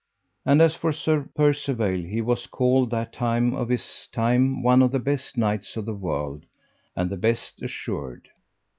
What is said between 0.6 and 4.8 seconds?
as for Sir Percivale, he was called that time of his time